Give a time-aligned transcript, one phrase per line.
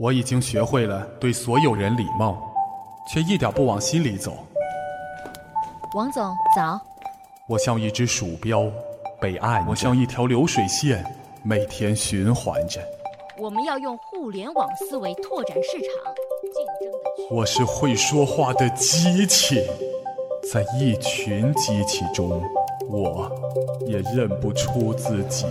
[0.00, 2.50] 我已经学会了对所有人礼貌，
[3.06, 4.32] 却一点不往心里走。
[5.94, 6.80] 王总早。
[7.46, 8.64] 我像一只鼠标，
[9.20, 11.04] 被按；我像一条流水线，
[11.42, 12.80] 每天循环着。
[13.36, 16.14] 我们要用互联网思维拓展市场，
[16.54, 17.34] 竞争的。
[17.36, 19.62] 我是会说话的机器，
[20.50, 22.42] 在一群机器中，
[22.88, 23.30] 我
[23.86, 25.44] 也认不出自己。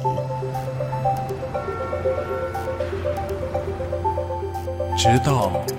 [5.00, 5.72] 直到这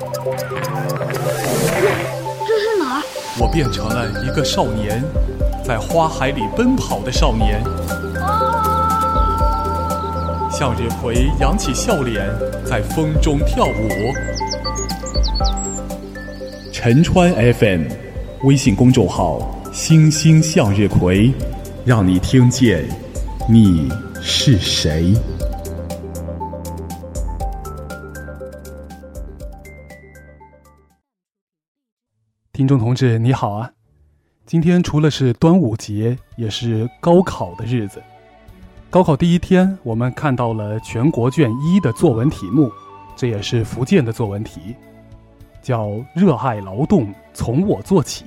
[2.59, 3.02] 是哪儿？
[3.38, 5.05] 我变成了一个少年，
[5.62, 7.62] 在花海里奔跑的少年。
[10.51, 12.27] 向日葵扬起笑脸，
[12.65, 13.88] 在风中跳舞。
[16.73, 17.88] 陈川 FM
[18.45, 21.30] 微信公众号“星星向日葵”，
[21.84, 22.88] 让你听见
[23.46, 25.15] 你是谁。
[32.52, 33.73] 听众同志，你好啊！
[34.45, 38.02] 今天除了是端午节，也是高考的日子。
[38.90, 42.71] 高考第一天，我们看到了全国卷一的作文题目，
[43.15, 44.74] 这也是福建的作文题，
[45.62, 48.24] 叫“热爱劳动，从我做起”。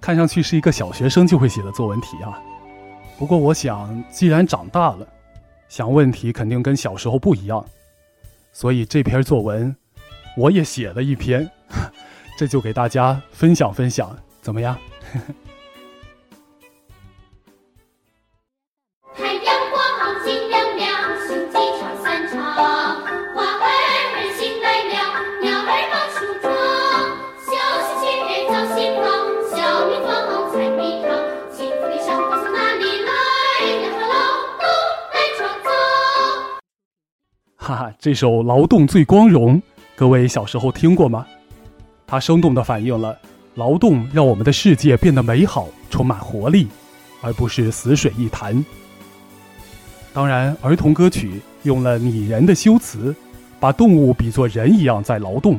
[0.00, 2.42] 看上去是一个小学生就会写的作文题啊。
[3.16, 5.06] 不过我想，既然长大了，
[5.68, 7.64] 想问题肯定跟小时候不一样，
[8.52, 9.74] 所以这篇作文，
[10.36, 11.48] 我也写了一篇。
[12.36, 14.76] 这就给大家分享分享，怎么样？
[19.14, 19.80] 太阳光
[22.02, 22.40] 三唱，
[23.34, 23.66] 花儿
[24.36, 24.92] 新来了，
[25.40, 26.44] 鸟儿忙梳妆。
[27.46, 27.50] 小
[28.00, 29.04] 喜鹊造新房，
[29.50, 30.10] 小蜜蜂
[30.50, 31.06] 采蜜糖，
[31.52, 33.10] 幸福的生活从哪里来？
[33.82, 34.14] 要靠劳
[34.58, 34.64] 动
[35.12, 35.68] 来创造。
[37.56, 39.56] 哈哈，这首《劳动最光荣》，
[39.94, 41.24] 各位小时候听过吗？
[42.12, 43.18] 它生动地反映了
[43.54, 46.68] 劳动让我们的世界变得美好、充满活力，
[47.22, 48.62] 而不是死水一潭。
[50.12, 53.16] 当然，儿童歌曲用了拟人的修辞，
[53.58, 55.58] 把动物比作人一样在劳动，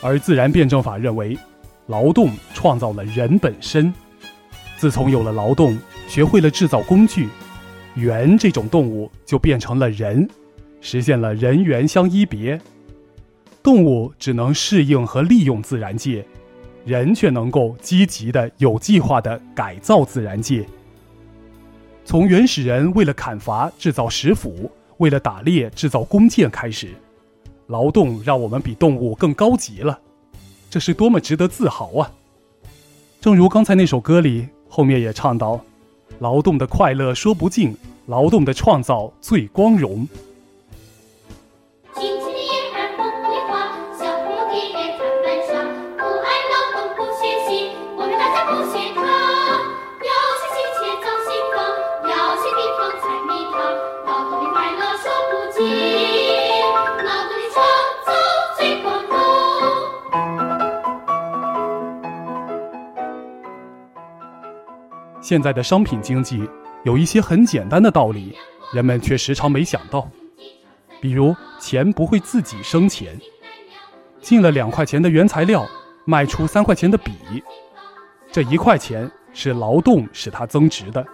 [0.00, 1.36] 而自然辩证法认为，
[1.86, 3.92] 劳动创造了人本身。
[4.78, 7.28] 自从有了劳动，学会了制造工具，
[7.96, 10.26] 猿这种动物就变成了人，
[10.80, 12.58] 实现了人猿相依别。
[13.62, 16.26] 动物只能适应和利用自然界，
[16.84, 20.66] 人却能够积极的、有计划的改造自然界。
[22.04, 26.88] 从原始人为了砍伐制造石斧，为了打猎制造弓箭开始，
[27.68, 29.96] 劳动让我们比动物更高级了，
[30.68, 32.10] 这是多么值得自豪啊！
[33.20, 35.60] 正如刚才那首歌里后面也唱到
[36.18, 40.04] ：“劳动的快乐说不尽，劳动的创造最光荣。”
[65.22, 66.42] 现在的商品经济
[66.82, 68.36] 有一些很简单的道理，
[68.74, 70.06] 人们却时常没想到。
[71.00, 73.16] 比如，钱不会自己生钱，
[74.20, 75.64] 进了两块钱的原材料，
[76.04, 77.12] 卖出三块钱的笔，
[78.32, 81.06] 这一块钱是劳动使它增值的。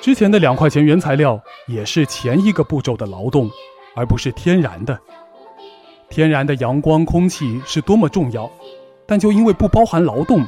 [0.00, 3.50] 之前的两块钱原材料也是前一个步骤的劳动，
[3.96, 4.96] 而不是天然的。
[6.08, 8.48] 天然的阳光、空气是多么重要，
[9.06, 10.46] 但就因为不包含劳动。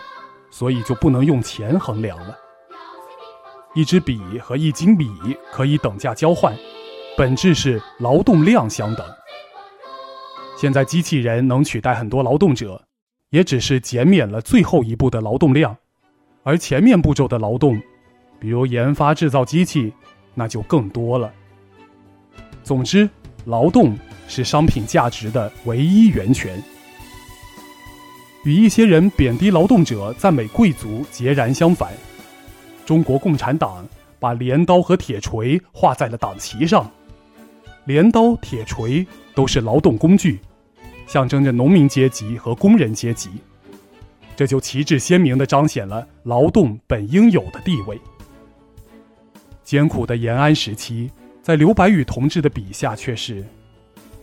[0.51, 2.37] 所以就不能用钱衡量了。
[3.75, 5.09] 一支笔和一斤米
[5.53, 6.57] 可以等价交换，
[7.17, 9.07] 本质是劳动量相等。
[10.57, 12.83] 现在机器人能取代很多劳动者，
[13.31, 15.77] 也只是减免了最后一步的劳动量，
[16.43, 17.81] 而前面步骤的劳动，
[18.41, 19.93] 比如研发制造机器，
[20.35, 21.33] 那就更多了。
[22.65, 23.09] 总之，
[23.45, 23.97] 劳动
[24.27, 26.61] 是商品价值的唯一源泉。
[28.45, 31.93] 与一些人贬低劳动者、赞美贵族截然相反，
[32.87, 33.87] 中国共产党
[34.19, 36.91] 把镰刀和铁锤画在了党旗上。
[37.85, 40.39] 镰刀、铁锤都是劳动工具，
[41.07, 43.31] 象征着农民阶级和工人阶级，
[44.37, 48.01] 这就旗帜鲜明地彰显了劳动本应有的地位。
[49.65, 51.11] 艰苦的延安时期，
[51.43, 53.45] 在刘白羽同志的笔下却是：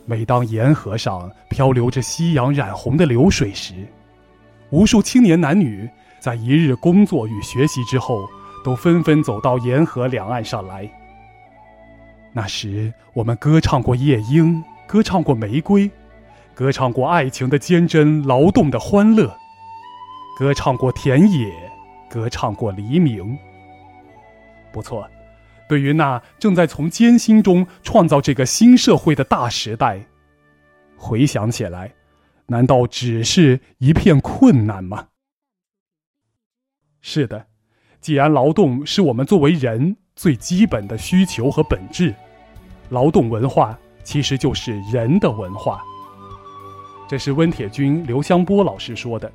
[0.05, 3.73] 每当沿河上漂流着夕阳染红的流水时。
[4.71, 5.89] 无数青年男女
[6.19, 8.27] 在一日工作与学习之后，
[8.63, 10.89] 都纷纷走到沿河两岸上来。
[12.33, 15.89] 那时，我们歌唱过夜莺，歌唱过玫瑰，
[16.53, 19.33] 歌唱过爱情的坚贞，劳动的欢乐，
[20.37, 21.53] 歌唱过田野，
[22.09, 23.37] 歌唱过黎明。
[24.73, 25.07] 不错，
[25.69, 30.01] 对于那正在从艰辛中创造这个新社会的大时代，
[30.97, 31.93] 回想起来，
[32.47, 35.07] 难道只是一片困难吗？
[37.01, 37.47] 是的，
[38.01, 42.13] 既然劳动是我们作为人最基本的需求和本质，
[42.89, 43.77] 劳动文化。
[44.03, 45.83] 其实就是人的文化。
[47.09, 49.31] 这是温铁军、刘香波老师说的。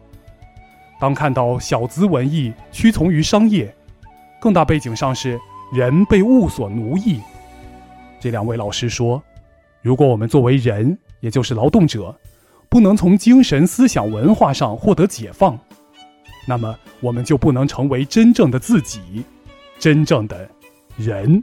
[1.00, 3.74] 当看到小资文艺屈从于商业，
[4.40, 5.40] 更大背景上是
[5.72, 7.20] 人被物所奴役，
[8.20, 9.20] 这两位老师说，
[9.82, 12.16] 如果我们作为人，也就是劳动者，
[12.70, 15.58] 不能从精神、思想、文化上获得解放，
[16.46, 19.24] 那么我们就不能成为真正的自己，
[19.80, 20.48] 真正的
[20.96, 21.42] 人。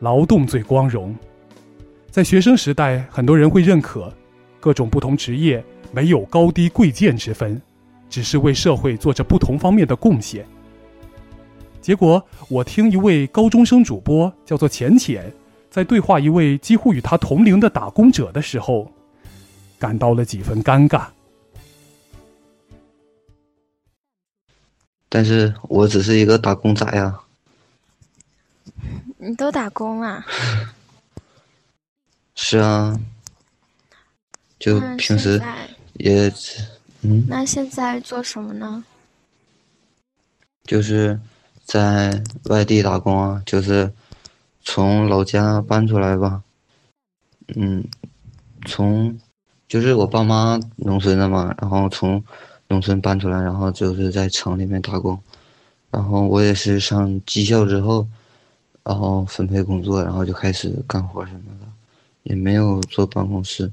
[0.00, 1.14] 劳动最光荣，
[2.10, 4.12] 在学生时代，很多人会认可
[4.58, 5.62] 各种不同职业
[5.92, 7.60] 没有高低贵贱之分，
[8.08, 10.44] 只是为社会做着不同方面的贡献。
[11.82, 15.30] 结果，我听一位高中生主播叫做浅浅，
[15.70, 18.90] 在对话一位几乎与他同龄的打工者的时候，
[19.78, 21.06] 感到了几分尴尬。
[25.08, 27.18] 但是我只是一个打工仔呀。
[29.22, 30.24] 你都打工啊？
[32.34, 32.98] 是啊，
[34.58, 35.40] 就平时
[35.94, 36.32] 也，
[37.02, 37.26] 嗯。
[37.28, 38.82] 那现在做什么呢？
[40.64, 41.20] 就是
[41.64, 43.92] 在外地打工啊，就是
[44.62, 46.42] 从老家搬出来吧。
[47.56, 47.84] 嗯，
[48.64, 49.20] 从
[49.68, 52.24] 就是我爸妈农村的嘛，然后从
[52.68, 55.22] 农村搬出来，然后就是在城里面打工，
[55.90, 58.08] 然后我也是上技校之后。
[58.84, 61.66] 然后分配工作，然后就开始干活什么的，
[62.24, 63.70] 也没有坐办公室。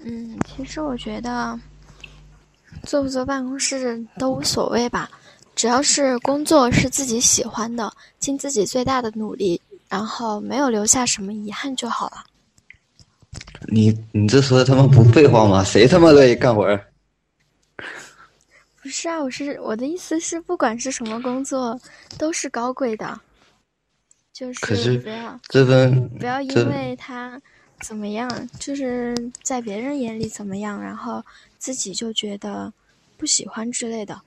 [0.00, 1.58] 嗯，其实我觉得
[2.84, 5.10] 坐不坐办公室都无所谓吧，
[5.56, 12.24] 只要是工作是自己喜欢的，尽自己最大的努力，然后没有留下什么遗憾就好了。
[13.66, 15.64] 你你这说的他妈不废话吗？
[15.64, 16.64] 谁他妈乐意干活？
[18.88, 21.78] 不是啊，我是我的意思是，不管是什么工作，
[22.16, 23.20] 都是高贵的，
[24.32, 27.38] 就是不要这份不要因为他
[27.80, 28.26] 怎么样，
[28.58, 31.22] 就是在别人眼里怎么样，然后
[31.58, 32.72] 自己就觉得
[33.18, 34.18] 不喜欢之类的。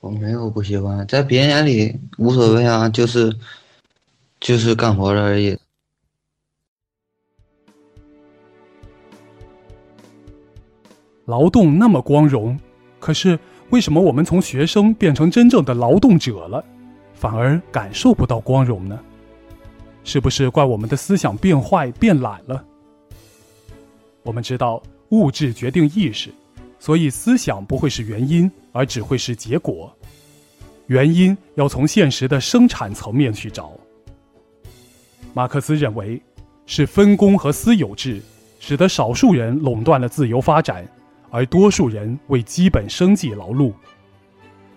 [0.00, 3.36] 我没有不喜欢，在别人眼里无所谓啊，就是
[4.40, 5.58] 就是干活的而已。
[11.26, 12.58] 劳动那么光荣，
[12.98, 13.38] 可是。
[13.70, 16.64] 为什么我们从学生变成真正的劳动者了，
[17.14, 18.98] 反而感受不到光荣呢？
[20.04, 22.64] 是不是怪我们的思想变坏、变懒了？
[24.22, 26.30] 我们知道物质决定意识，
[26.78, 29.94] 所以思想不会是原因，而只会是结果。
[30.86, 33.72] 原因要从现实的生产层面去找。
[35.34, 36.20] 马克思认为，
[36.64, 38.22] 是分工和私有制，
[38.60, 40.86] 使得少数人垄断了自由发展。
[41.30, 43.72] 而多数人为基本生计劳碌，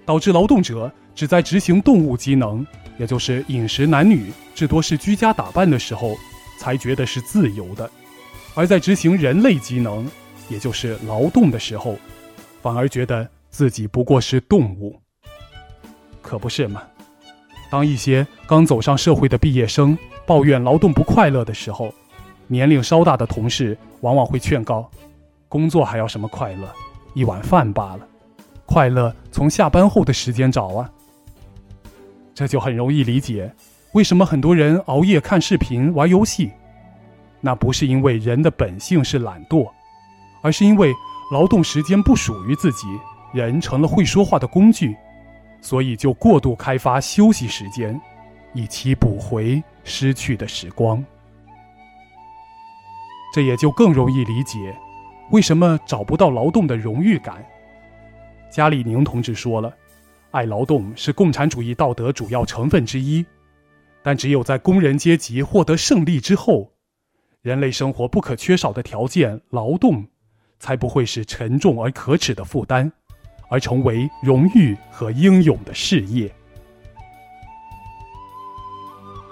[0.06, 2.66] 导致劳动者只在执行动物机能，
[2.98, 6.16] 也就是饮食、男女，至多是居家打扮的时候，
[6.60, 7.90] 才觉得是自由的；
[8.56, 10.10] 而在执行人类机能，
[10.50, 11.98] 也就是劳动的时候，
[12.62, 15.00] 反而觉得自己不过是动物。
[16.22, 16.84] 可不是吗？
[17.70, 21.94] 当一些刚走上社会的毕业生抱怨劳动不快乐的时候，
[22.48, 24.92] 年龄稍大的同事往往会劝告。
[25.52, 26.74] 工作还要什么快乐？
[27.14, 28.08] 一碗饭罢了。
[28.66, 30.90] 快乐从下班后的时间找啊。
[32.34, 33.54] 这就很容易理解，
[33.92, 36.50] 为什么很多人熬夜看视频、玩游戏。
[37.42, 39.70] 那不是因为人的本性是懒惰，
[40.42, 40.94] 而是因为
[41.34, 42.88] 劳动时间不属于自己，
[43.34, 44.96] 人成了会说话的工具，
[45.60, 48.00] 所以就过度开发休息时间，
[48.54, 51.04] 以期补回失去的时光。
[53.34, 54.74] 这也就更容易理解。
[55.32, 57.44] 为什么找不到劳动的荣誉感？
[58.50, 59.74] 加里宁同志说了，
[60.32, 63.26] 爱劳动是共产主义道德主要成分之一，
[64.04, 66.70] 但只有在工人阶级获得胜利之后，
[67.42, 70.06] 人类生活不可缺少的条件——劳动，
[70.60, 72.92] 才不会是沉重而可耻的负担，
[73.50, 76.30] 而成为荣誉和英勇的事业。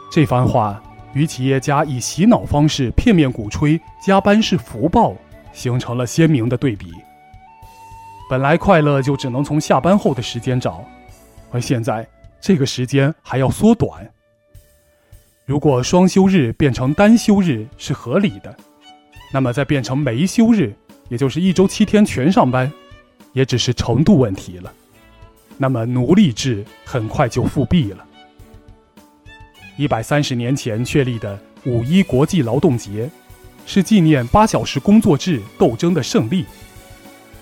[0.09, 5.13] 这番话与企业家以洗脑方式片面鼓吹加班是福报，
[5.59, 6.89] 形成了鲜明的对比。
[8.29, 10.85] 本来快乐就只能从下班后的时间找，
[11.51, 12.07] 而现在
[12.39, 14.09] 这个时间还要缩短。
[15.45, 18.55] 如果双休日变成单休日是合理的，
[19.33, 20.73] 那么再变成没休日，
[21.09, 22.71] 也就是一周七天全上班，
[23.33, 24.71] 也只是程度问题了。
[25.57, 28.05] 那么奴隶制很快就复辟了。
[29.75, 33.09] 一百三十年前确立的五一国际劳动节，
[33.65, 36.45] 是纪念八小时工作制斗争的胜利。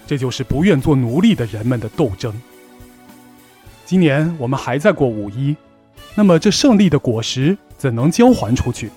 [0.06, 2.34] 这就是不愿做奴隶的人们的斗争。
[3.86, 5.56] 今年我们还在过五一，
[6.16, 8.90] 那么这胜利的果实怎能交还出去？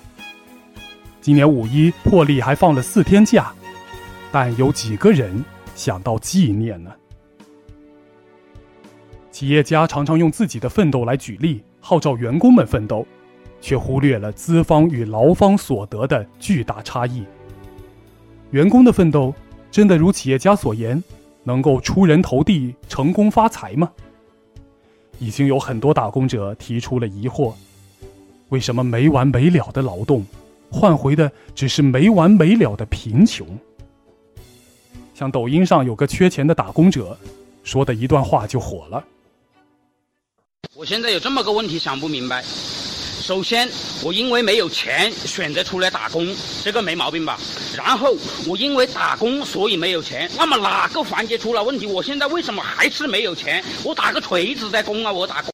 [1.19, 3.53] 今年五一破例还放了四天假，
[4.31, 5.43] 但有几个人
[5.75, 6.91] 想到纪念呢？
[9.31, 13.05] 企业家常常用自己的奋斗来举例，号召员工们奋斗，
[13.61, 17.23] 却忽略了资方与劳方所得的巨大差异。
[18.49, 19.33] 员工的奋斗。
[19.71, 21.01] 真的如企业家所言，
[21.45, 23.89] 能够出人头地、成功发财吗？
[25.17, 27.53] 已经有很多打工者提出了疑惑：
[28.49, 30.25] 为什么没完没了的劳动，
[30.69, 33.47] 换回的只是没完没了的贫穷？
[35.13, 37.17] 像抖音上有个缺钱的打工者，
[37.63, 39.01] 说的一段话就火了。
[40.75, 42.43] 我现在有这么个问题想不明白。
[43.21, 43.69] 首先，
[44.03, 46.27] 我因为没有钱选择出来打工，
[46.63, 47.37] 这个没毛病吧？
[47.77, 48.15] 然后，
[48.47, 51.85] 我因为打工所以没有钱，那么哪个环节出了问题？
[51.85, 53.63] 我现在为什么还是没有钱？
[53.85, 55.11] 我打个锤子在工啊！
[55.11, 55.51] 我打工。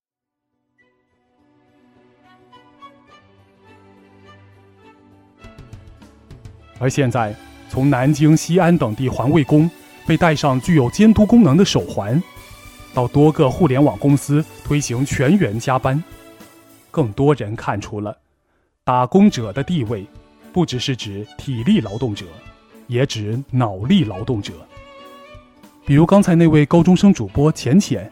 [6.80, 7.36] 而现在，
[7.70, 9.70] 从南京、西安等地环卫工
[10.06, 12.22] 被戴上具有监督功能的手环，
[12.94, 16.02] 到多个互联网公司推行全员加班。
[16.98, 18.18] 更多人看出了，
[18.84, 20.04] 打工者的地位，
[20.52, 22.26] 不只是指体力劳动者，
[22.88, 24.54] 也指脑力劳动者。
[25.86, 28.12] 比如刚才那位高中生主播浅浅，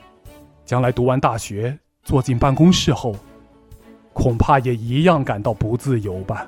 [0.67, 3.15] 将来读完大学，坐进办公室后，
[4.13, 6.47] 恐怕也一样感到不自由吧。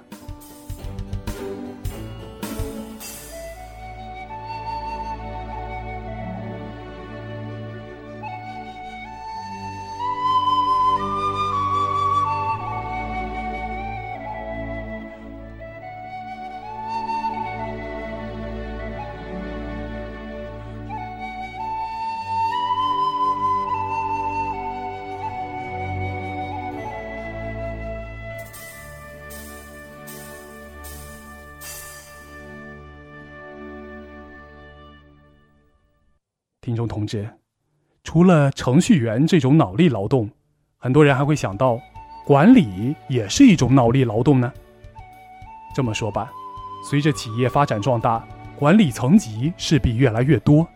[36.68, 37.26] 听众同志，
[38.04, 40.30] 除了程序员这种脑力劳动，
[40.76, 41.80] 很多人还会想到，
[42.26, 44.52] 管理也是一种脑力劳动呢。
[45.74, 46.30] 这么说吧，
[46.84, 48.22] 随着企业发展壮大，
[48.60, 50.68] 管理层级势必越来越多，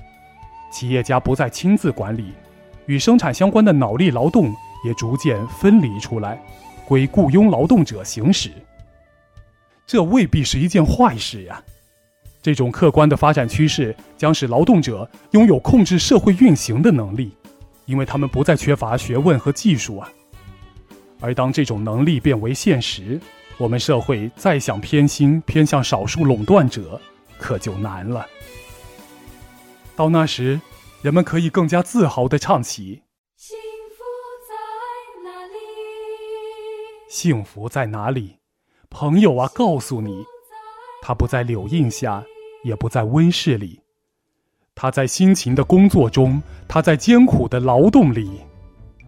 [0.71, 2.31] 企业家不再亲自管理，
[2.86, 4.55] 与生产相关的脑力劳动
[4.86, 6.41] 也逐渐分离出来，
[6.88, 8.50] 归雇佣劳动者行使。
[9.86, 11.62] 这未必是一件坏事呀。
[12.41, 17.31] 这种客观的发展趋势将使劳动者拥有控制社会运行的能力，
[17.86, 20.12] 因为他们不再缺乏学问和技术啊。
[21.19, 23.21] 而当这种能力变为现实，
[23.60, 27.00] 我们社会再想偏心偏向少数垄断者，
[27.38, 28.25] 可就难了。
[29.95, 30.60] 到那时，
[31.03, 33.03] 人们可以更加自豪地唱起
[33.38, 33.55] ：“幸
[33.95, 34.03] 福
[34.50, 35.53] 在哪里？
[37.07, 38.38] 幸福在哪里？
[38.89, 40.25] 朋友啊，告诉你，
[41.03, 42.24] 它不在柳荫下。”
[42.63, 43.79] 也不在温室里，
[44.75, 48.39] 他在辛勤的工作中，他在艰苦的劳动里，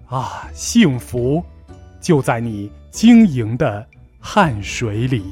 [0.07, 1.43] 啊，幸福
[2.01, 3.87] 就在你晶莹的
[4.19, 5.23] 汗水里。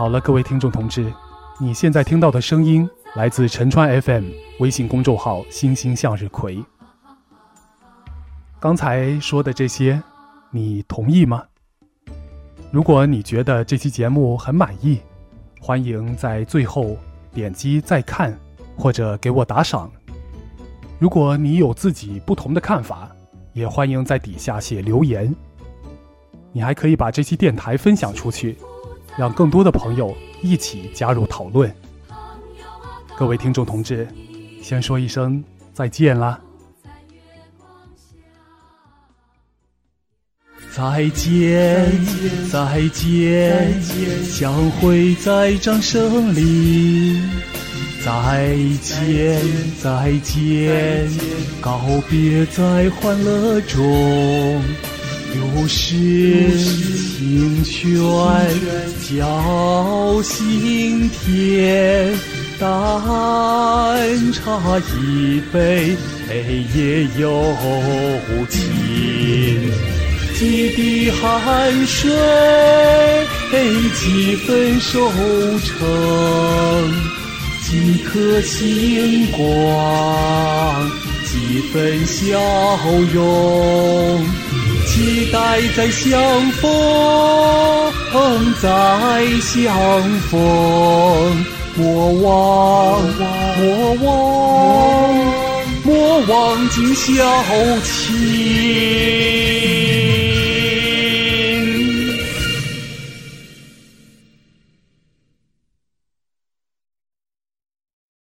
[0.00, 1.12] 好了，各位听众同志，
[1.58, 6.64] 你现在听到的声音来自陈川 FM 微信公众号“星星向日葵”。
[8.58, 10.02] 刚才说的这些，
[10.50, 11.44] 你同意吗？
[12.70, 15.02] 如果你觉得这期节目很满意，
[15.60, 16.96] 欢迎在最后
[17.34, 18.34] 点击再看，
[18.78, 19.92] 或者给我打赏。
[20.98, 23.10] 如果你有自己不同的看法，
[23.52, 25.36] 也欢迎在底下写留言。
[26.52, 28.56] 你还可以把这期电台分享出去，
[29.16, 31.72] 让更多的朋友一起加入讨论。
[33.16, 34.08] 各位听众同志，
[34.62, 35.42] 先说一声
[35.74, 36.40] 再见啦！
[40.72, 41.90] 再见，
[42.50, 43.82] 再见，
[44.22, 47.20] 相会在掌声里。
[48.02, 49.42] 再见，
[49.82, 51.10] 再见，
[51.60, 54.62] 告别在欢乐中。
[55.36, 55.86] 有诗
[56.56, 57.78] 清泉
[59.08, 62.12] 叫心田，
[62.58, 62.68] 淡
[64.32, 65.96] 茶一杯
[66.74, 67.24] 也有
[68.48, 68.58] 情。
[70.38, 72.10] 几滴汗水，
[73.94, 75.10] 几分收
[75.60, 75.76] 成，
[77.62, 77.68] 几
[78.04, 80.90] 颗星光，
[81.26, 82.40] 几分笑
[83.12, 84.24] 容。
[84.90, 85.38] 期待
[85.76, 86.68] 再相逢，
[88.60, 88.68] 再
[89.40, 93.00] 相逢，莫忘，
[93.56, 94.08] 莫忘，
[95.84, 97.24] 莫忘今宵
[97.84, 99.29] 情。